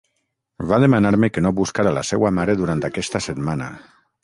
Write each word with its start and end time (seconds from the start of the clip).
Va 0.71 0.79
demanar-me 0.83 1.29
que 1.35 1.43
no 1.47 1.51
buscara 1.59 1.93
la 1.99 2.05
seua 2.11 2.33
mare 2.39 2.57
durant 2.65 2.83
aquesta 2.91 3.25
setmana. 3.29 3.71